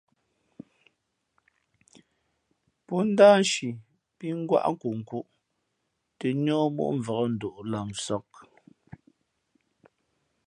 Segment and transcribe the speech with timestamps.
[2.85, 3.69] Pó ndáh nshi
[4.17, 5.27] pí ngwáʼ nkunkhūʼ
[6.17, 8.27] tᾱ níά móʼ mvǎk nduʼ lamsāk.